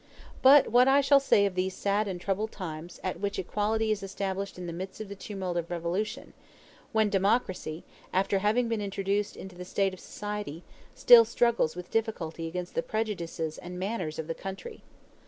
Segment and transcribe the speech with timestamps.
[0.41, 4.01] But what shall I say of those sad and troubled times at which equality is
[4.01, 6.33] established in the midst of the tumult of revolution
[6.91, 10.63] when democracy, after having been introduced into the state of society,
[10.95, 14.81] still struggles with difficulty against the prejudices and manners of the country?